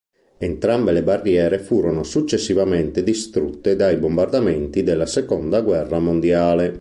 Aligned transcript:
Entrambe 0.39 0.91
le 0.93 1.03
barriere 1.03 1.59
furono 1.59 2.01
successivamente 2.01 3.03
distrutte 3.03 3.75
dai 3.75 3.97
bombardamenti 3.97 4.81
della 4.81 5.05
Seconda 5.05 5.61
guerra 5.61 5.99
mondiale. 5.99 6.69